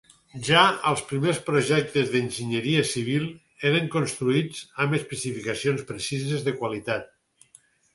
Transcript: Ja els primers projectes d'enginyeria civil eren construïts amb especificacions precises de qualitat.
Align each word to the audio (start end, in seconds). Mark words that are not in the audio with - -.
Ja 0.45 0.61
els 0.91 1.03
primers 1.11 1.41
projectes 1.49 2.09
d'enginyeria 2.15 2.87
civil 2.93 3.29
eren 3.73 3.93
construïts 3.99 4.67
amb 4.87 5.01
especificacions 5.05 5.89
precises 5.95 6.51
de 6.51 6.61
qualitat. 6.63 7.19